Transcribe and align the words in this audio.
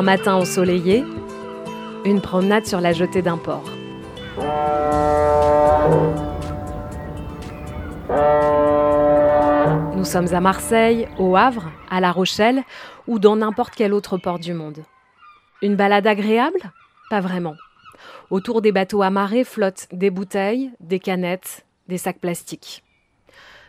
Un 0.00 0.02
matin 0.02 0.36
ensoleillé, 0.36 1.04
une 2.06 2.22
promenade 2.22 2.64
sur 2.64 2.80
la 2.80 2.94
jetée 2.94 3.20
d'un 3.20 3.36
port. 3.36 3.64
Nous 9.94 10.04
sommes 10.06 10.32
à 10.32 10.40
Marseille, 10.40 11.06
au 11.18 11.36
Havre, 11.36 11.70
à 11.90 12.00
La 12.00 12.12
Rochelle 12.12 12.62
ou 13.06 13.18
dans 13.18 13.36
n'importe 13.36 13.74
quel 13.76 13.92
autre 13.92 14.16
port 14.16 14.38
du 14.38 14.54
monde. 14.54 14.78
Une 15.60 15.76
balade 15.76 16.06
agréable? 16.06 16.72
Pas 17.10 17.20
vraiment. 17.20 17.56
Autour 18.30 18.62
des 18.62 18.72
bateaux 18.72 19.02
amarrés 19.02 19.44
flottent 19.44 19.86
des 19.92 20.08
bouteilles, 20.08 20.70
des 20.80 20.98
canettes, 20.98 21.66
des 21.88 21.98
sacs 21.98 22.20
plastiques. 22.20 22.82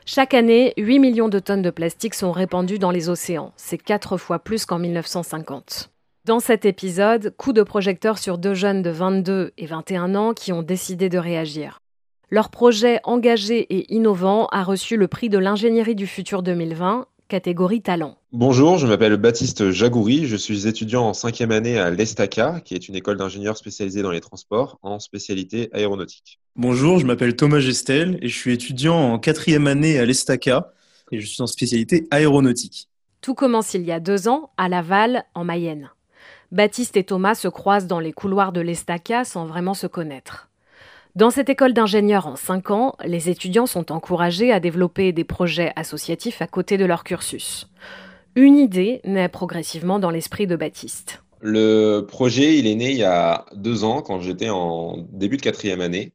Chaque 0.05 0.33
année, 0.33 0.73
8 0.77 0.99
millions 0.99 1.27
de 1.27 1.39
tonnes 1.39 1.61
de 1.61 1.71
plastique 1.71 2.13
sont 2.13 2.31
répandues 2.31 2.79
dans 2.79 2.91
les 2.91 3.09
océans. 3.09 3.51
C'est 3.57 3.77
quatre 3.77 4.15
fois 4.15 4.39
plus 4.39 4.65
qu'en 4.65 4.79
1950. 4.79 5.91
Dans 6.23 6.39
cet 6.39 6.65
épisode, 6.65 7.33
coup 7.35 7.51
de 7.51 7.63
projecteur 7.63 8.19
sur 8.19 8.37
deux 8.37 8.53
jeunes 8.53 8.83
de 8.83 8.91
22 8.91 9.53
et 9.57 9.65
21 9.65 10.13
ans 10.13 10.33
qui 10.35 10.53
ont 10.53 10.61
décidé 10.61 11.09
de 11.09 11.17
réagir. 11.17 11.81
Leur 12.29 12.51
projet 12.51 12.99
engagé 13.05 13.61
et 13.75 13.91
innovant 13.91 14.45
a 14.51 14.63
reçu 14.63 14.97
le 14.97 15.07
prix 15.07 15.29
de 15.29 15.39
l'ingénierie 15.39 15.95
du 15.95 16.05
futur 16.05 16.43
2020, 16.43 17.07
catégorie 17.27 17.81
talent. 17.81 18.19
Bonjour, 18.33 18.77
je 18.77 18.85
m'appelle 18.85 19.17
Baptiste 19.17 19.71
Jagoury, 19.71 20.27
je 20.27 20.35
suis 20.35 20.67
étudiant 20.67 21.07
en 21.07 21.13
cinquième 21.15 21.49
année 21.49 21.79
à 21.79 21.89
l'ESTACA, 21.89 22.61
qui 22.63 22.75
est 22.75 22.87
une 22.87 22.95
école 22.95 23.17
d'ingénieurs 23.17 23.57
spécialisée 23.57 24.03
dans 24.03 24.11
les 24.11 24.21
transports, 24.21 24.77
en 24.83 24.99
spécialité 24.99 25.71
aéronautique. 25.73 26.39
Bonjour, 26.55 26.99
je 26.99 27.07
m'appelle 27.07 27.35
Thomas 27.35 27.61
Gestel 27.61 28.19
et 28.21 28.27
je 28.27 28.37
suis 28.37 28.53
étudiant 28.53 29.13
en 29.13 29.17
quatrième 29.17 29.65
année 29.65 29.97
à 29.97 30.05
l'ESTACA 30.05 30.71
et 31.11 31.19
je 31.19 31.25
suis 31.25 31.41
en 31.41 31.47
spécialité 31.47 32.07
aéronautique. 32.11 32.89
Tout 33.21 33.33
commence 33.33 33.73
il 33.73 33.81
y 33.81 33.91
a 33.91 33.99
deux 33.99 34.27
ans, 34.27 34.51
à 34.57 34.69
Laval, 34.69 35.23
en 35.33 35.43
Mayenne. 35.43 35.89
Baptiste 36.51 36.97
et 36.97 37.05
Thomas 37.05 37.35
se 37.35 37.47
croisent 37.47 37.87
dans 37.87 38.01
les 38.01 38.11
couloirs 38.11 38.51
de 38.51 38.59
l'ESTACA 38.59 39.23
sans 39.23 39.45
vraiment 39.45 39.73
se 39.73 39.87
connaître. 39.87 40.49
Dans 41.15 41.29
cette 41.29 41.47
école 41.47 41.71
d'ingénieurs 41.71 42.27
en 42.27 42.35
5 42.35 42.71
ans, 42.71 42.95
les 43.05 43.29
étudiants 43.29 43.65
sont 43.65 43.89
encouragés 43.89 44.51
à 44.51 44.59
développer 44.59 45.13
des 45.13 45.23
projets 45.23 45.71
associatifs 45.77 46.41
à 46.41 46.47
côté 46.47 46.77
de 46.77 46.83
leur 46.83 47.05
cursus. 47.05 47.69
Une 48.35 48.57
idée 48.57 48.99
naît 49.05 49.29
progressivement 49.29 49.97
dans 49.97 50.09
l'esprit 50.09 50.45
de 50.45 50.57
Baptiste. 50.57 51.23
Le 51.39 52.01
projet, 52.01 52.57
il 52.57 52.67
est 52.67 52.75
né 52.75 52.91
il 52.91 52.97
y 52.97 53.03
a 53.03 53.45
deux 53.55 53.85
ans, 53.85 54.01
quand 54.01 54.19
j'étais 54.19 54.49
en 54.49 55.07
début 55.11 55.37
de 55.37 55.41
quatrième 55.41 55.81
année. 55.81 56.11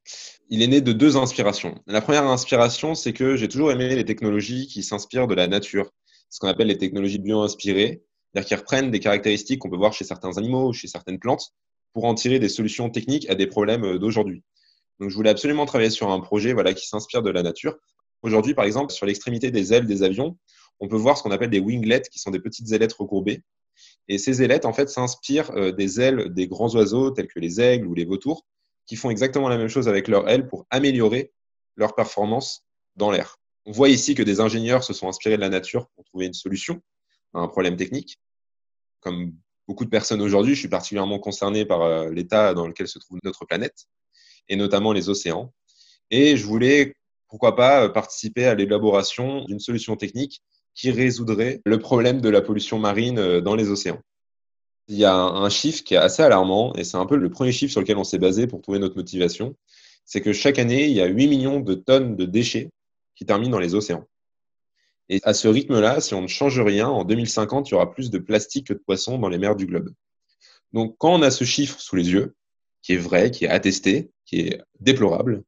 Il 0.50 0.62
est 0.62 0.66
né 0.66 0.82
de 0.82 0.92
deux 0.92 1.16
inspirations. 1.16 1.76
La 1.86 2.02
première 2.02 2.26
inspiration, 2.26 2.94
c'est 2.94 3.14
que 3.14 3.36
j'ai 3.36 3.48
toujours 3.48 3.72
aimé 3.72 3.94
les 3.94 4.04
technologies 4.04 4.66
qui 4.66 4.82
s'inspirent 4.82 5.28
de 5.28 5.34
la 5.34 5.46
nature, 5.46 5.90
ce 6.28 6.40
qu'on 6.40 6.48
appelle 6.48 6.68
les 6.68 6.78
technologies 6.78 7.18
bio-inspirées, 7.18 8.02
c'est-à-dire 8.36 8.48
qui 8.48 8.54
reprennent 8.54 8.90
des 8.90 9.00
caractéristiques 9.00 9.60
qu'on 9.60 9.70
peut 9.70 9.78
voir 9.78 9.94
chez 9.94 10.04
certains 10.04 10.36
animaux 10.36 10.74
chez 10.74 10.88
certaines 10.88 11.18
plantes 11.18 11.54
pour 11.94 12.04
en 12.04 12.14
tirer 12.14 12.38
des 12.38 12.50
solutions 12.50 12.90
techniques 12.90 13.30
à 13.30 13.34
des 13.34 13.46
problèmes 13.46 13.96
d'aujourd'hui. 13.96 14.42
Donc, 15.00 15.08
je 15.08 15.14
voulais 15.14 15.30
absolument 15.30 15.64
travailler 15.64 15.88
sur 15.88 16.10
un 16.10 16.20
projet 16.20 16.52
voilà, 16.52 16.74
qui 16.74 16.86
s'inspire 16.86 17.22
de 17.22 17.30
la 17.30 17.42
nature. 17.42 17.76
Aujourd'hui, 18.20 18.52
par 18.52 18.66
exemple, 18.66 18.92
sur 18.92 19.06
l'extrémité 19.06 19.50
des 19.50 19.72
ailes 19.72 19.86
des 19.86 20.02
avions, 20.02 20.36
on 20.80 20.88
peut 20.88 20.96
voir 20.96 21.16
ce 21.16 21.22
qu'on 21.22 21.30
appelle 21.30 21.48
des 21.48 21.60
winglets, 21.60 22.02
qui 22.12 22.18
sont 22.18 22.30
des 22.30 22.38
petites 22.38 22.70
ailettes 22.72 22.92
recourbées. 22.92 23.42
Et 24.08 24.18
ces 24.18 24.42
ailettes, 24.42 24.66
en 24.66 24.74
fait, 24.74 24.90
s'inspirent 24.90 25.50
euh, 25.52 25.72
des 25.72 25.98
ailes 26.02 26.34
des 26.34 26.46
grands 26.46 26.74
oiseaux, 26.74 27.12
tels 27.12 27.28
que 27.28 27.40
les 27.40 27.62
aigles 27.62 27.86
ou 27.86 27.94
les 27.94 28.04
vautours, 28.04 28.44
qui 28.84 28.96
font 28.96 29.08
exactement 29.08 29.48
la 29.48 29.56
même 29.56 29.68
chose 29.68 29.88
avec 29.88 30.08
leurs 30.08 30.28
ailes 30.28 30.46
pour 30.46 30.66
améliorer 30.68 31.32
leur 31.76 31.94
performance 31.94 32.66
dans 32.96 33.10
l'air. 33.10 33.38
On 33.64 33.72
voit 33.72 33.88
ici 33.88 34.14
que 34.14 34.22
des 34.22 34.40
ingénieurs 34.40 34.84
se 34.84 34.92
sont 34.92 35.08
inspirés 35.08 35.36
de 35.36 35.40
la 35.40 35.48
nature 35.48 35.88
pour 35.94 36.04
trouver 36.04 36.26
une 36.26 36.34
solution 36.34 36.82
à 37.32 37.40
un 37.40 37.48
problème 37.48 37.76
technique. 37.76 38.18
Comme 39.00 39.32
beaucoup 39.68 39.84
de 39.84 39.90
personnes 39.90 40.22
aujourd'hui, 40.22 40.54
je 40.54 40.60
suis 40.60 40.68
particulièrement 40.68 41.18
concerné 41.18 41.64
par 41.64 41.82
euh, 41.82 42.10
l'état 42.10 42.54
dans 42.54 42.66
lequel 42.66 42.88
se 42.88 42.98
trouve 42.98 43.18
notre 43.24 43.44
planète 43.44 43.86
et 44.48 44.56
notamment 44.56 44.92
les 44.92 45.08
océans. 45.08 45.52
Et 46.10 46.36
je 46.36 46.46
voulais, 46.46 46.94
pourquoi 47.28 47.56
pas, 47.56 47.84
euh, 47.84 47.88
participer 47.88 48.46
à 48.46 48.54
l'élaboration 48.54 49.44
d'une 49.44 49.60
solution 49.60 49.96
technique 49.96 50.42
qui 50.74 50.90
résoudrait 50.90 51.60
le 51.64 51.78
problème 51.78 52.20
de 52.20 52.28
la 52.28 52.42
pollution 52.42 52.78
marine 52.78 53.18
euh, 53.18 53.40
dans 53.40 53.54
les 53.54 53.70
océans. 53.70 54.00
Il 54.88 54.96
y 54.96 55.04
a 55.04 55.16
un 55.16 55.48
chiffre 55.48 55.82
qui 55.82 55.94
est 55.94 55.98
assez 55.98 56.22
alarmant, 56.22 56.72
et 56.76 56.84
c'est 56.84 56.96
un 56.96 57.06
peu 57.06 57.16
le 57.16 57.28
premier 57.28 57.50
chiffre 57.50 57.72
sur 57.72 57.80
lequel 57.80 57.96
on 57.96 58.04
s'est 58.04 58.18
basé 58.18 58.46
pour 58.46 58.62
trouver 58.62 58.78
notre 58.78 58.96
motivation, 58.96 59.56
c'est 60.04 60.20
que 60.20 60.32
chaque 60.32 60.60
année, 60.60 60.86
il 60.86 60.92
y 60.92 61.00
a 61.00 61.06
8 61.06 61.26
millions 61.26 61.58
de 61.58 61.74
tonnes 61.74 62.14
de 62.14 62.24
déchets 62.24 62.70
qui 63.16 63.26
terminent 63.26 63.50
dans 63.50 63.58
les 63.58 63.74
océans. 63.74 64.06
Et 65.08 65.20
à 65.22 65.34
ce 65.34 65.48
rythme-là, 65.48 66.00
si 66.00 66.14
on 66.14 66.22
ne 66.22 66.26
change 66.26 66.60
rien, 66.60 66.88
en 66.88 67.04
2050, 67.04 67.68
il 67.68 67.72
y 67.72 67.74
aura 67.74 67.92
plus 67.92 68.10
de 68.10 68.18
plastique 68.18 68.68
que 68.68 68.72
de 68.72 68.78
poissons 68.78 69.18
dans 69.18 69.28
les 69.28 69.38
mers 69.38 69.56
du 69.56 69.66
globe. 69.66 69.92
Donc 70.72 70.96
quand 70.98 71.14
on 71.14 71.22
a 71.22 71.30
ce 71.30 71.44
chiffre 71.44 71.80
sous 71.80 71.96
les 71.96 72.10
yeux, 72.10 72.34
qui 72.82 72.94
est 72.94 72.98
vrai, 72.98 73.30
qui 73.30 73.44
est 73.44 73.48
attesté, 73.48 74.10
qui 74.24 74.40
est 74.40 74.62
déplorable, 74.80 75.42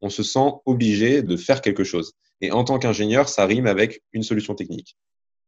on 0.00 0.10
se 0.10 0.22
sent 0.22 0.52
obligé 0.64 1.22
de 1.22 1.36
faire 1.36 1.60
quelque 1.60 1.84
chose. 1.84 2.14
Et 2.40 2.52
en 2.52 2.64
tant 2.64 2.78
qu'ingénieur, 2.78 3.28
ça 3.28 3.44
rime 3.46 3.66
avec 3.66 4.02
une 4.12 4.22
solution 4.22 4.54
technique. 4.54 4.96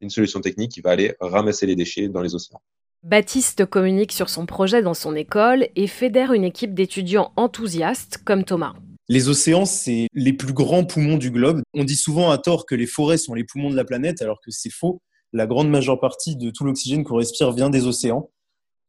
Une 0.00 0.10
solution 0.10 0.40
technique 0.40 0.72
qui 0.72 0.80
va 0.80 0.90
aller 0.90 1.14
ramasser 1.20 1.66
les 1.66 1.76
déchets 1.76 2.08
dans 2.08 2.20
les 2.20 2.34
océans. 2.34 2.60
Baptiste 3.02 3.66
communique 3.66 4.12
sur 4.12 4.28
son 4.28 4.46
projet 4.46 4.82
dans 4.82 4.94
son 4.94 5.16
école 5.16 5.68
et 5.74 5.86
fédère 5.86 6.32
une 6.32 6.44
équipe 6.44 6.74
d'étudiants 6.74 7.32
enthousiastes 7.36 8.18
comme 8.24 8.44
Thomas. 8.44 8.74
Les 9.08 9.28
océans, 9.28 9.64
c'est 9.64 10.06
les 10.14 10.32
plus 10.32 10.52
grands 10.52 10.84
poumons 10.84 11.18
du 11.18 11.30
globe. 11.30 11.62
On 11.74 11.84
dit 11.84 11.96
souvent 11.96 12.30
à 12.30 12.38
tort 12.38 12.66
que 12.66 12.74
les 12.74 12.86
forêts 12.86 13.18
sont 13.18 13.34
les 13.34 13.44
poumons 13.44 13.70
de 13.70 13.76
la 13.76 13.84
planète, 13.84 14.22
alors 14.22 14.40
que 14.40 14.50
c'est 14.50 14.72
faux. 14.72 15.02
La 15.32 15.46
grande 15.46 15.70
majeure 15.70 15.98
partie 15.98 16.36
de 16.36 16.50
tout 16.50 16.64
l'oxygène 16.64 17.04
qu'on 17.04 17.16
respire 17.16 17.52
vient 17.52 17.70
des 17.70 17.86
océans. 17.86 18.30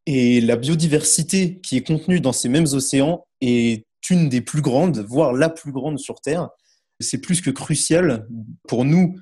Et 0.05 0.41
la 0.41 0.55
biodiversité 0.55 1.59
qui 1.61 1.77
est 1.77 1.87
contenue 1.87 2.19
dans 2.19 2.33
ces 2.33 2.49
mêmes 2.49 2.67
océans 2.73 3.25
est 3.41 3.85
une 4.09 4.29
des 4.29 4.41
plus 4.41 4.61
grandes, 4.61 4.99
voire 4.99 5.33
la 5.33 5.49
plus 5.49 5.71
grande 5.71 5.97
sur 5.97 6.19
Terre. 6.19 6.49
C'est 6.99 7.21
plus 7.21 7.41
que 7.41 7.49
crucial 7.49 8.27
pour 8.67 8.85
nous, 8.85 9.15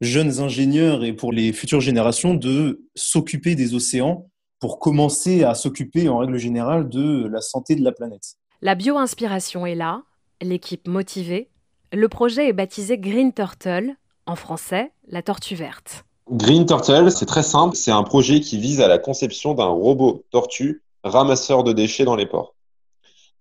jeunes 0.00 0.40
ingénieurs 0.40 1.04
et 1.04 1.12
pour 1.12 1.32
les 1.32 1.52
futures 1.52 1.80
générations, 1.80 2.34
de 2.34 2.84
s'occuper 2.94 3.54
des 3.54 3.74
océans 3.74 4.28
pour 4.58 4.78
commencer 4.78 5.44
à 5.44 5.54
s'occuper 5.54 6.08
en 6.08 6.18
règle 6.18 6.38
générale 6.38 6.88
de 6.88 7.28
la 7.30 7.40
santé 7.40 7.76
de 7.76 7.84
la 7.84 7.92
planète. 7.92 8.34
La 8.62 8.74
bio-inspiration 8.74 9.66
est 9.66 9.74
là, 9.74 10.02
l'équipe 10.42 10.86
motivée. 10.88 11.48
Le 11.92 12.08
projet 12.08 12.48
est 12.48 12.52
baptisé 12.52 12.98
Green 12.98 13.32
Turtle, 13.32 13.94
en 14.26 14.36
français, 14.36 14.92
la 15.08 15.22
tortue 15.22 15.54
verte. 15.54 16.04
Green 16.30 16.66
Turtle, 16.66 17.10
c'est 17.10 17.26
très 17.26 17.44
simple. 17.44 17.76
C'est 17.76 17.92
un 17.92 18.02
projet 18.02 18.40
qui 18.40 18.58
vise 18.58 18.80
à 18.80 18.88
la 18.88 18.98
conception 18.98 19.54
d'un 19.54 19.66
robot 19.66 20.24
tortue 20.30 20.82
ramasseur 21.04 21.62
de 21.62 21.72
déchets 21.72 22.04
dans 22.04 22.16
les 22.16 22.26
ports. 22.26 22.54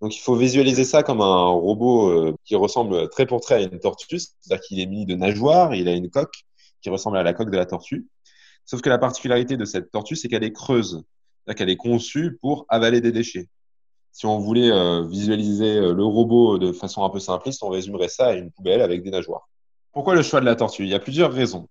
Donc, 0.01 0.15
il 0.15 0.19
faut 0.19 0.35
visualiser 0.35 0.83
ça 0.83 1.03
comme 1.03 1.21
un 1.21 1.47
robot 1.47 2.09
euh, 2.09 2.35
qui 2.43 2.55
ressemble 2.55 3.09
très 3.09 3.25
pour 3.25 3.41
très 3.41 3.55
à 3.55 3.61
une 3.61 3.79
tortue, 3.79 4.19
c'est-à-dire 4.19 4.63
qu'il 4.65 4.79
est 4.79 4.85
mis 4.85 5.05
de 5.05 5.15
nageoires, 5.15 5.73
il 5.73 5.87
a 5.87 5.93
une 5.93 6.09
coque 6.09 6.43
qui 6.81 6.89
ressemble 6.89 7.17
à 7.17 7.23
la 7.23 7.33
coque 7.33 7.49
de 7.49 7.57
la 7.57 7.65
tortue. 7.65 8.05
Sauf 8.65 8.81
que 8.81 8.89
la 8.89 8.97
particularité 8.97 9.57
de 9.57 9.65
cette 9.65 9.91
tortue, 9.91 10.15
c'est 10.15 10.27
qu'elle 10.27 10.43
est 10.43 10.51
creuse, 10.51 11.03
c'est-à-dire 11.45 11.57
qu'elle 11.57 11.69
est 11.69 11.77
conçue 11.77 12.37
pour 12.41 12.65
avaler 12.69 13.01
des 13.01 13.11
déchets. 13.11 13.47
Si 14.15 14.25
on 14.25 14.39
voulait 14.39 14.71
euh, 14.71 15.03
visualiser 15.03 15.75
euh, 15.75 15.93
le 15.93 16.05
robot 16.05 16.57
de 16.57 16.71
façon 16.71 17.03
un 17.03 17.09
peu 17.09 17.19
simpliste, 17.19 17.61
on 17.63 17.67
résumerait 17.67 18.07
ça 18.07 18.27
à 18.27 18.31
une 18.31 18.49
poubelle 18.49 18.79
avec 18.79 19.03
des 19.03 19.11
nageoires. 19.11 19.49
Pourquoi 19.91 20.15
le 20.15 20.23
choix 20.23 20.39
de 20.39 20.45
la 20.45 20.55
tortue? 20.55 20.83
Il 20.83 20.89
y 20.89 20.93
a 20.93 21.01
plusieurs 21.01 21.33
raisons. 21.33 21.67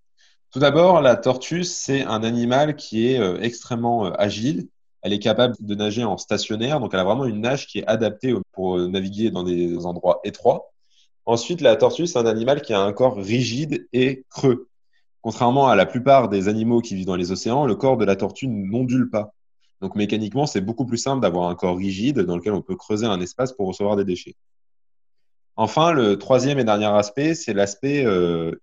Tout 0.50 0.58
d'abord, 0.58 1.00
la 1.00 1.16
tortue, 1.16 1.64
c'est 1.64 2.04
un 2.04 2.22
animal 2.22 2.76
qui 2.76 3.08
est 3.08 3.18
euh, 3.18 3.40
extrêmement 3.40 4.12
agile. 4.12 4.68
Elle 5.00 5.14
est 5.14 5.20
capable 5.20 5.54
de 5.58 5.74
nager 5.74 6.04
en 6.04 6.18
stationnaire, 6.18 6.80
donc 6.80 6.92
elle 6.92 7.00
a 7.00 7.04
vraiment 7.04 7.24
une 7.24 7.40
nage 7.40 7.66
qui 7.66 7.78
est 7.78 7.86
adaptée 7.86 8.34
pour 8.52 8.76
naviguer 8.76 9.30
dans 9.30 9.42
des 9.42 9.86
endroits 9.86 10.20
étroits. 10.22 10.70
Ensuite, 11.24 11.62
la 11.62 11.76
tortue, 11.76 12.06
c'est 12.06 12.18
un 12.18 12.26
animal 12.26 12.60
qui 12.60 12.74
a 12.74 12.80
un 12.80 12.92
corps 12.92 13.16
rigide 13.16 13.88
et 13.94 14.26
creux. 14.28 14.68
Contrairement 15.22 15.68
à 15.68 15.76
la 15.76 15.86
plupart 15.86 16.28
des 16.28 16.48
animaux 16.48 16.82
qui 16.82 16.94
vivent 16.94 17.06
dans 17.06 17.16
les 17.16 17.32
océans, 17.32 17.64
le 17.64 17.74
corps 17.74 17.96
de 17.96 18.04
la 18.04 18.16
tortue 18.16 18.48
n'ondule 18.48 19.08
pas. 19.08 19.32
Donc 19.80 19.96
mécaniquement, 19.96 20.46
c'est 20.46 20.60
beaucoup 20.60 20.86
plus 20.86 20.98
simple 20.98 21.20
d'avoir 21.20 21.48
un 21.48 21.54
corps 21.54 21.76
rigide 21.76 22.20
dans 22.20 22.36
lequel 22.36 22.52
on 22.52 22.62
peut 22.62 22.76
creuser 22.76 23.06
un 23.06 23.20
espace 23.20 23.52
pour 23.52 23.66
recevoir 23.66 23.96
des 23.96 24.04
déchets. 24.04 24.36
Enfin, 25.56 25.92
le 25.92 26.18
troisième 26.18 26.58
et 26.58 26.64
dernier 26.64 26.86
aspect, 26.86 27.34
c'est 27.34 27.52
l'aspect 27.52 28.06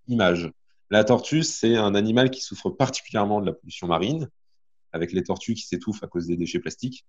image. 0.07 0.51
La 0.89 1.03
tortue, 1.03 1.43
c'est 1.43 1.77
un 1.77 1.95
animal 1.95 2.31
qui 2.31 2.41
souffre 2.41 2.69
particulièrement 2.69 3.39
de 3.39 3.45
la 3.45 3.53
pollution 3.53 3.87
marine, 3.87 4.29
avec 4.91 5.13
les 5.13 5.23
tortues 5.23 5.53
qui 5.53 5.65
s'étouffent 5.65 6.03
à 6.03 6.07
cause 6.07 6.27
des 6.27 6.35
déchets 6.35 6.59
plastiques. 6.59 7.05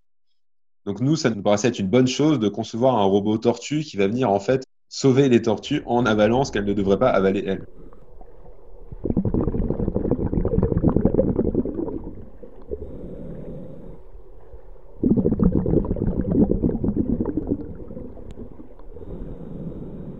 Donc 0.85 1.01
nous, 1.01 1.17
ça 1.17 1.31
nous 1.31 1.43
paraissait 1.43 1.69
être 1.69 1.79
une 1.79 1.89
bonne 1.89 2.07
chose 2.07 2.39
de 2.39 2.49
concevoir 2.49 2.97
un 2.97 3.05
robot 3.05 3.39
tortue 3.39 3.83
qui 3.83 3.97
va 3.97 4.07
venir 4.07 4.31
en 4.31 4.41
fait 4.41 4.65
sauver 4.89 5.29
les 5.29 5.43
tortues 5.43 5.83
en 5.87 6.07
avalant 6.07 6.45
ce 6.45 6.53
qu'elles 6.53 6.65
ne 6.65 6.75
devraient 6.75 6.99
pas 6.99 7.11
avaler 7.11 7.43
elles. 7.47 7.67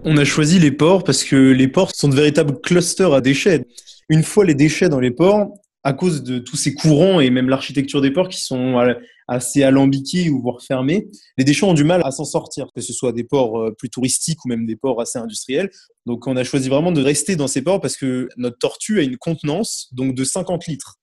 On 0.05 0.17
a 0.17 0.25
choisi 0.25 0.59
les 0.59 0.73
ports 0.73 1.05
parce 1.05 1.23
que 1.23 1.37
les 1.37 1.69
ports 1.69 1.93
sont 1.95 2.09
de 2.09 2.17
véritables 2.17 2.61
clusters 2.61 3.13
à 3.13 3.21
déchets. 3.21 3.65
Une 4.09 4.25
fois 4.25 4.45
les 4.45 4.57
déchets 4.57 4.89
dans 4.89 4.99
les 4.99 5.13
ports, 5.13 5.55
à 5.85 5.93
cause 5.93 6.25
de 6.25 6.41
tous 6.41 6.57
ces 6.57 6.75
courants 6.75 7.21
et 7.21 7.31
même 7.31 7.49
l'architecture 7.49 8.01
des 8.01 8.11
ports 8.11 8.29
qui 8.29 8.41
sont 8.41 8.81
assez 9.29 9.63
alambiqués 9.63 10.29
ou 10.29 10.43
voire 10.43 10.61
fermés, 10.61 11.09
les 11.39 11.45
déchets 11.45 11.67
ont 11.67 11.75
du 11.75 11.85
mal 11.85 12.03
à 12.05 12.11
s'en 12.11 12.25
sortir, 12.25 12.67
que 12.75 12.81
ce 12.81 12.93
soit 12.93 13.13
des 13.13 13.23
ports 13.23 13.61
euh, 13.61 13.73
plus 13.73 13.91
touristiques 13.91 14.45
ou 14.45 14.49
même 14.49 14.67
des 14.67 14.75
ports 14.75 15.01
assez 15.01 15.21
industriels. 15.21 15.71
Donc 16.05 16.27
on 16.27 16.37
a 16.37 16.43
choisi 16.43 16.69
vraiment 16.69 16.91
de 16.91 17.01
rester 17.01 17.37
dans 17.37 17.47
ces 17.47 17.63
ports 17.63 17.81
parce 17.81 17.97
que 17.97 18.29
notre 18.37 18.59
tortue 18.59 18.99
a 18.99 19.03
une 19.03 19.19
contenance 19.19 19.89
donc 19.93 20.17
de 20.17 20.25
50 20.25 20.67
litres. 20.67 20.97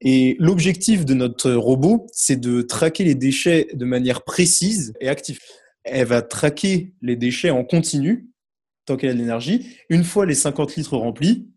Et 0.00 0.36
l'objectif 0.38 1.04
de 1.04 1.12
notre 1.12 1.52
robot, 1.52 2.06
c'est 2.12 2.40
de 2.40 2.62
traquer 2.62 3.04
les 3.04 3.14
déchets 3.14 3.68
de 3.74 3.84
manière 3.84 4.22
précise 4.22 4.94
et 5.00 5.10
active. 5.10 5.38
Elle 5.84 6.06
va 6.06 6.22
traquer 6.22 6.94
les 7.02 7.16
déchets 7.16 7.50
en 7.50 7.64
continu 7.64 8.28
tant 8.86 8.96
qu'elle 8.96 9.10
a 9.10 9.14
de 9.14 9.18
l'énergie. 9.18 9.76
Une 9.88 10.04
fois 10.04 10.26
les 10.26 10.34
50 10.34 10.76
litres 10.76 10.96
remplis, 10.96 11.48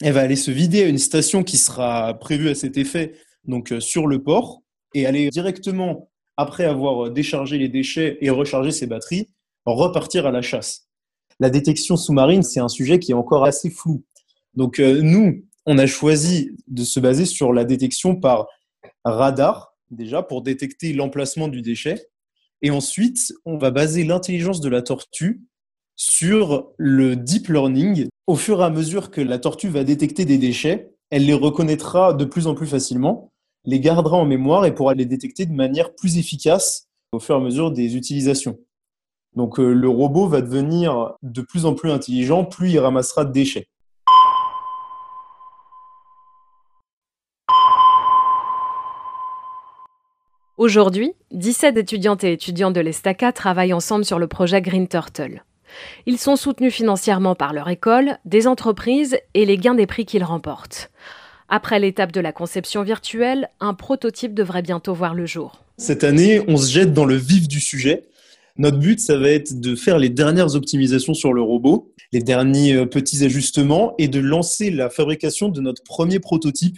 elle 0.00 0.12
va 0.12 0.20
aller 0.20 0.36
se 0.36 0.50
vider 0.50 0.82
à 0.82 0.88
une 0.88 0.98
station 0.98 1.42
qui 1.42 1.56
sera 1.56 2.14
prévue 2.14 2.48
à 2.48 2.54
cet 2.54 2.76
effet, 2.76 3.14
donc 3.44 3.72
euh, 3.72 3.80
sur 3.80 4.06
le 4.06 4.22
port, 4.22 4.62
et 4.94 5.06
aller 5.06 5.28
directement, 5.30 6.10
après 6.36 6.64
avoir 6.64 7.10
déchargé 7.10 7.58
les 7.58 7.68
déchets 7.68 8.18
et 8.20 8.30
rechargé 8.30 8.70
ses 8.70 8.86
batteries, 8.86 9.30
repartir 9.64 10.26
à 10.26 10.30
la 10.30 10.42
chasse. 10.42 10.88
La 11.40 11.50
détection 11.50 11.96
sous-marine, 11.96 12.42
c'est 12.42 12.60
un 12.60 12.68
sujet 12.68 12.98
qui 12.98 13.12
est 13.12 13.14
encore 13.14 13.44
assez 13.44 13.70
flou. 13.70 14.04
Donc 14.54 14.78
euh, 14.78 15.00
nous, 15.02 15.44
on 15.66 15.78
a 15.78 15.86
choisi 15.86 16.50
de 16.68 16.84
se 16.84 17.00
baser 17.00 17.24
sur 17.24 17.52
la 17.52 17.64
détection 17.64 18.16
par 18.16 18.46
radar, 19.04 19.74
déjà, 19.90 20.22
pour 20.22 20.42
détecter 20.42 20.92
l'emplacement 20.92 21.48
du 21.48 21.62
déchet. 21.62 22.06
Et 22.62 22.70
ensuite, 22.70 23.32
on 23.44 23.58
va 23.58 23.70
baser 23.70 24.04
l'intelligence 24.04 24.60
de 24.60 24.68
la 24.68 24.82
tortue 24.82 25.42
sur 25.96 26.72
le 26.76 27.16
deep 27.16 27.48
learning. 27.48 28.08
Au 28.26 28.36
fur 28.36 28.60
et 28.60 28.64
à 28.64 28.70
mesure 28.70 29.10
que 29.10 29.20
la 29.20 29.38
tortue 29.38 29.68
va 29.68 29.84
détecter 29.84 30.24
des 30.24 30.38
déchets, 30.38 30.94
elle 31.10 31.26
les 31.26 31.34
reconnaîtra 31.34 32.14
de 32.14 32.24
plus 32.24 32.46
en 32.46 32.54
plus 32.54 32.66
facilement, 32.66 33.32
les 33.64 33.80
gardera 33.80 34.16
en 34.16 34.24
mémoire 34.24 34.66
et 34.66 34.74
pourra 34.74 34.94
les 34.94 35.06
détecter 35.06 35.46
de 35.46 35.52
manière 35.52 35.94
plus 35.94 36.18
efficace 36.18 36.88
au 37.12 37.20
fur 37.20 37.34
et 37.34 37.38
à 37.38 37.40
mesure 37.40 37.70
des 37.70 37.96
utilisations. 37.96 38.58
Donc 39.34 39.58
euh, 39.58 39.72
le 39.72 39.88
robot 39.88 40.26
va 40.26 40.40
devenir 40.40 41.14
de 41.22 41.42
plus 41.42 41.66
en 41.66 41.74
plus 41.74 41.90
intelligent, 41.90 42.44
plus 42.44 42.70
il 42.70 42.78
ramassera 42.78 43.24
de 43.24 43.32
déchets. 43.32 43.68
Aujourd'hui, 50.56 51.14
17 51.32 51.76
étudiantes 51.78 52.22
et 52.22 52.30
étudiants 52.30 52.70
de 52.70 52.78
l'Estaca 52.78 53.32
travaillent 53.32 53.72
ensemble 53.72 54.04
sur 54.04 54.20
le 54.20 54.28
projet 54.28 54.62
Green 54.62 54.86
Turtle. 54.86 55.42
Ils 56.06 56.18
sont 56.18 56.36
soutenus 56.36 56.72
financièrement 56.72 57.34
par 57.34 57.52
leur 57.52 57.68
école, 57.68 58.18
des 58.24 58.46
entreprises 58.46 59.18
et 59.34 59.46
les 59.46 59.58
gains 59.58 59.74
des 59.74 59.88
prix 59.88 60.06
qu'ils 60.06 60.22
remportent. 60.22 60.92
Après 61.48 61.80
l'étape 61.80 62.12
de 62.12 62.20
la 62.20 62.30
conception 62.30 62.84
virtuelle, 62.84 63.48
un 63.58 63.74
prototype 63.74 64.32
devrait 64.32 64.62
bientôt 64.62 64.94
voir 64.94 65.12
le 65.12 65.26
jour. 65.26 65.64
Cette 65.76 66.04
année, 66.04 66.44
on 66.46 66.56
se 66.56 66.70
jette 66.70 66.92
dans 66.92 67.04
le 67.04 67.16
vif 67.16 67.48
du 67.48 67.58
sujet. 67.58 68.04
Notre 68.56 68.78
but, 68.78 69.00
ça 69.00 69.18
va 69.18 69.30
être 69.30 69.60
de 69.60 69.74
faire 69.74 69.98
les 69.98 70.08
dernières 70.08 70.54
optimisations 70.54 71.14
sur 71.14 71.32
le 71.32 71.42
robot, 71.42 71.92
les 72.12 72.20
derniers 72.20 72.74
euh, 72.74 72.86
petits 72.86 73.24
ajustements 73.24 73.94
et 73.98 74.06
de 74.06 74.20
lancer 74.20 74.70
la 74.70 74.88
fabrication 74.88 75.48
de 75.48 75.60
notre 75.60 75.82
premier 75.82 76.20
prototype 76.20 76.76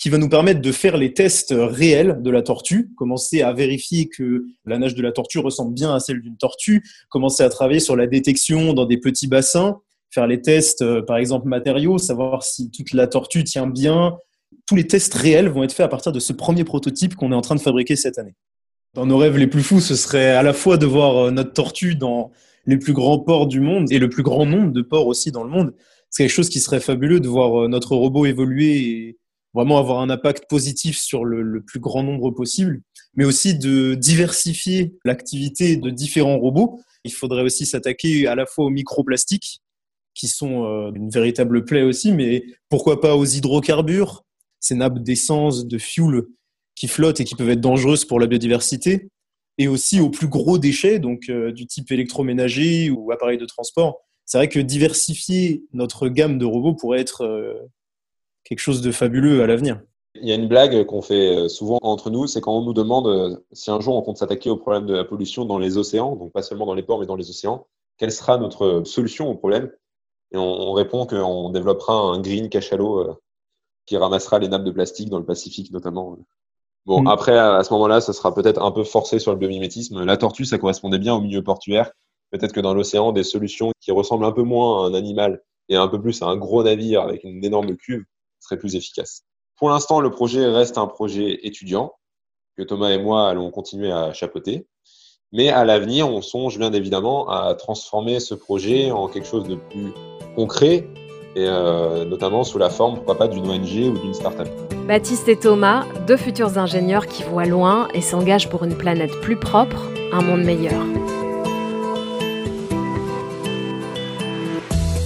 qui 0.00 0.08
va 0.08 0.16
nous 0.16 0.30
permettre 0.30 0.62
de 0.62 0.72
faire 0.72 0.96
les 0.96 1.12
tests 1.12 1.54
réels 1.54 2.22
de 2.22 2.30
la 2.30 2.40
tortue, 2.40 2.90
commencer 2.96 3.42
à 3.42 3.52
vérifier 3.52 4.08
que 4.08 4.46
la 4.64 4.78
nage 4.78 4.94
de 4.94 5.02
la 5.02 5.12
tortue 5.12 5.38
ressemble 5.38 5.74
bien 5.74 5.94
à 5.94 6.00
celle 6.00 6.22
d'une 6.22 6.38
tortue, 6.38 6.82
commencer 7.10 7.42
à 7.42 7.50
travailler 7.50 7.80
sur 7.80 7.96
la 7.96 8.06
détection 8.06 8.72
dans 8.72 8.86
des 8.86 8.96
petits 8.96 9.26
bassins, 9.26 9.76
faire 10.08 10.26
les 10.26 10.40
tests, 10.40 10.80
euh, 10.80 11.02
par 11.02 11.18
exemple 11.18 11.48
matériaux, 11.48 11.98
savoir 11.98 12.42
si 12.42 12.70
toute 12.70 12.94
la 12.94 13.06
tortue 13.08 13.44
tient 13.44 13.66
bien. 13.66 14.16
Tous 14.66 14.74
les 14.74 14.86
tests 14.86 15.12
réels 15.12 15.50
vont 15.50 15.64
être 15.64 15.72
faits 15.72 15.84
à 15.84 15.88
partir 15.88 16.12
de 16.12 16.18
ce 16.18 16.32
premier 16.32 16.64
prototype 16.64 17.14
qu'on 17.14 17.30
est 17.30 17.36
en 17.36 17.42
train 17.42 17.54
de 17.54 17.60
fabriquer 17.60 17.94
cette 17.94 18.18
année. 18.18 18.34
Dans 18.94 19.04
nos 19.04 19.18
rêves 19.18 19.36
les 19.36 19.48
plus 19.48 19.62
fous, 19.62 19.80
ce 19.80 19.96
serait 19.96 20.30
à 20.30 20.42
la 20.42 20.54
fois 20.54 20.78
de 20.78 20.86
voir 20.86 21.26
euh, 21.26 21.30
notre 21.30 21.52
tortue 21.52 21.94
dans 21.94 22.30
les 22.64 22.78
plus 22.78 22.94
grands 22.94 23.18
ports 23.18 23.46
du 23.46 23.60
monde 23.60 23.92
et 23.92 23.98
le 23.98 24.08
plus 24.08 24.22
grand 24.22 24.46
nombre 24.46 24.72
de 24.72 24.80
ports 24.80 25.06
aussi 25.06 25.30
dans 25.30 25.44
le 25.44 25.50
monde. 25.50 25.74
C'est 26.08 26.22
quelque 26.22 26.32
chose 26.32 26.48
qui 26.48 26.60
serait 26.60 26.80
fabuleux 26.80 27.20
de 27.20 27.28
voir 27.28 27.64
euh, 27.64 27.68
notre 27.68 27.94
robot 27.94 28.24
évoluer 28.24 29.18
vraiment 29.54 29.78
avoir 29.78 30.00
un 30.00 30.10
impact 30.10 30.44
positif 30.48 30.98
sur 30.98 31.24
le, 31.24 31.62
plus 31.62 31.80
grand 31.80 32.02
nombre 32.02 32.30
possible, 32.30 32.80
mais 33.14 33.24
aussi 33.24 33.58
de 33.58 33.94
diversifier 33.94 34.94
l'activité 35.04 35.76
de 35.76 35.90
différents 35.90 36.38
robots. 36.38 36.80
Il 37.04 37.12
faudrait 37.12 37.42
aussi 37.42 37.66
s'attaquer 37.66 38.26
à 38.26 38.34
la 38.34 38.46
fois 38.46 38.66
aux 38.66 38.70
microplastiques, 38.70 39.60
qui 40.14 40.28
sont 40.28 40.64
euh, 40.64 40.92
une 40.94 41.10
véritable 41.10 41.64
plaie 41.64 41.82
aussi, 41.82 42.12
mais 42.12 42.44
pourquoi 42.68 43.00
pas 43.00 43.16
aux 43.16 43.24
hydrocarbures, 43.24 44.24
ces 44.58 44.74
nappes 44.74 44.98
d'essence, 44.98 45.66
de 45.66 45.78
fuel 45.78 46.24
qui 46.74 46.88
flottent 46.88 47.20
et 47.20 47.24
qui 47.24 47.34
peuvent 47.34 47.50
être 47.50 47.60
dangereuses 47.60 48.04
pour 48.04 48.20
la 48.20 48.26
biodiversité, 48.26 49.08
et 49.58 49.68
aussi 49.68 50.00
aux 50.00 50.10
plus 50.10 50.28
gros 50.28 50.58
déchets, 50.58 50.98
donc 50.98 51.28
euh, 51.28 51.52
du 51.52 51.66
type 51.66 51.90
électroménager 51.90 52.90
ou 52.90 53.12
appareil 53.12 53.38
de 53.38 53.46
transport. 53.46 53.98
C'est 54.24 54.38
vrai 54.38 54.48
que 54.48 54.60
diversifier 54.60 55.64
notre 55.72 56.08
gamme 56.08 56.38
de 56.38 56.44
robots 56.44 56.74
pourrait 56.74 57.00
être 57.00 57.22
euh, 57.22 57.54
quelque 58.50 58.58
chose 58.58 58.82
de 58.82 58.90
fabuleux 58.90 59.42
à 59.42 59.46
l'avenir. 59.46 59.80
Il 60.16 60.28
y 60.28 60.32
a 60.32 60.34
une 60.34 60.48
blague 60.48 60.84
qu'on 60.86 61.02
fait 61.02 61.36
euh, 61.36 61.48
souvent 61.48 61.78
entre 61.82 62.10
nous, 62.10 62.26
c'est 62.26 62.40
quand 62.40 62.52
on 62.52 62.64
nous 62.64 62.74
demande 62.74 63.06
euh, 63.06 63.36
si 63.52 63.70
un 63.70 63.78
jour 63.80 63.96
on 63.96 64.02
compte 64.02 64.18
s'attaquer 64.18 64.50
au 64.50 64.56
problème 64.56 64.84
de 64.84 64.94
la 64.94 65.04
pollution 65.04 65.44
dans 65.44 65.58
les 65.58 65.78
océans, 65.78 66.16
donc 66.16 66.32
pas 66.32 66.42
seulement 66.42 66.66
dans 66.66 66.74
les 66.74 66.82
ports 66.82 66.98
mais 66.98 67.06
dans 67.06 67.14
les 67.14 67.30
océans, 67.30 67.68
quelle 67.96 68.10
sera 68.10 68.36
notre 68.36 68.82
solution 68.84 69.30
au 69.30 69.36
problème? 69.36 69.70
Et 70.32 70.36
on, 70.36 70.72
répond 70.72 71.06
qu'on 71.06 71.50
développera 71.50 71.94
un 71.94 72.20
green 72.20 72.48
cachalot 72.48 72.98
euh, 72.98 73.14
qui 73.86 73.96
ramassera 73.96 74.40
les 74.40 74.48
nappes 74.48 74.64
de 74.64 74.70
plastique 74.72 75.10
dans 75.10 75.18
le 75.18 75.24
Pacifique 75.24 75.72
notamment. 75.72 76.18
Bon, 76.86 77.02
mm. 77.02 77.08
après, 77.08 77.38
à 77.38 77.62
ce 77.62 77.72
moment-là, 77.74 78.00
ça 78.00 78.12
sera 78.12 78.34
peut-être 78.34 78.62
un 78.62 78.70
peu 78.72 78.84
forcé 78.84 79.18
sur 79.18 79.32
le 79.32 79.38
biomimétisme. 79.38 80.04
La 80.04 80.16
tortue, 80.16 80.44
ça 80.44 80.58
correspondait 80.58 80.98
bien 80.98 81.14
au 81.14 81.20
milieu 81.20 81.42
portuaire. 81.42 81.90
Peut-être 82.30 82.52
que 82.52 82.60
dans 82.60 82.74
l'océan, 82.74 83.12
des 83.12 83.24
solutions 83.24 83.72
qui 83.80 83.90
ressemblent 83.90 84.24
un 84.24 84.32
peu 84.32 84.42
moins 84.42 84.84
à 84.84 84.88
un 84.88 84.94
animal 84.94 85.42
et 85.68 85.76
un 85.76 85.88
peu 85.88 86.00
plus 86.00 86.22
à 86.22 86.26
un 86.26 86.36
gros 86.36 86.62
navire 86.62 87.02
avec 87.02 87.24
une 87.24 87.44
énorme 87.44 87.76
cuve 87.76 88.04
serait 88.40 88.58
plus 88.58 88.76
efficace. 88.76 89.24
Pour 89.56 89.70
l'instant, 89.70 90.00
le 90.00 90.10
projet 90.10 90.46
reste 90.46 90.78
un 90.78 90.86
projet 90.86 91.46
étudiant 91.46 91.92
que 92.56 92.62
Thomas 92.62 92.90
et 92.90 92.98
moi 92.98 93.28
allons 93.28 93.50
continuer 93.50 93.92
à 93.92 94.12
chapeauter. 94.12 94.66
Mais 95.32 95.48
à 95.48 95.64
l'avenir, 95.64 96.08
on 96.08 96.22
songe 96.22 96.58
bien 96.58 96.72
évidemment 96.72 97.28
à 97.28 97.54
transformer 97.54 98.18
ce 98.18 98.34
projet 98.34 98.90
en 98.90 99.06
quelque 99.08 99.26
chose 99.26 99.46
de 99.46 99.54
plus 99.54 99.92
concret 100.34 100.88
et 101.36 101.46
euh, 101.46 102.04
notamment 102.04 102.42
sous 102.42 102.58
la 102.58 102.70
forme, 102.70 102.96
pourquoi 102.96 103.16
pas, 103.16 103.28
d'une 103.28 103.48
ONG 103.48 103.94
ou 103.94 103.98
d'une 103.98 104.14
start-up. 104.14 104.48
Baptiste 104.88 105.28
et 105.28 105.36
Thomas, 105.36 105.84
deux 106.06 106.16
futurs 106.16 106.58
ingénieurs 106.58 107.06
qui 107.06 107.22
voient 107.22 107.44
loin 107.44 107.86
et 107.94 108.00
s'engagent 108.00 108.48
pour 108.48 108.64
une 108.64 108.76
planète 108.76 109.12
plus 109.20 109.36
propre, 109.36 109.86
un 110.12 110.22
monde 110.22 110.42
meilleur. 110.42 110.82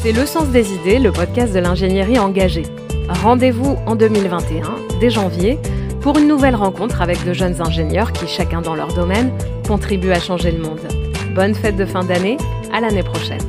C'est 0.03 0.13
Le 0.13 0.25
Sens 0.25 0.49
des 0.49 0.73
idées, 0.73 0.99
le 0.99 1.13
podcast 1.13 1.53
de 1.53 1.59
l'ingénierie 1.59 2.19
engagée. 2.19 2.65
Rendez-vous 3.09 3.77
en 3.87 3.97
2021, 3.97 4.63
dès 5.01 5.11
janvier, 5.11 5.59
pour 6.01 6.19
une 6.19 6.29
nouvelle 6.29 6.55
rencontre 6.55 7.03
avec 7.03 7.25
de 7.25 7.33
jeunes 7.33 7.61
ingénieurs 7.61 8.13
qui, 8.13 8.27
chacun 8.27 8.63
dans 8.63 8.75
leur 8.75 8.93
domaine, 8.95 9.31
contribuent 9.67 10.13
à 10.13 10.21
changer 10.21 10.51
le 10.51 10.63
monde. 10.63 10.81
Bonne 11.35 11.55
fête 11.55 11.77
de 11.77 11.85
fin 11.85 12.05
d'année, 12.05 12.37
à 12.73 12.81
l'année 12.81 13.03
prochaine. 13.03 13.41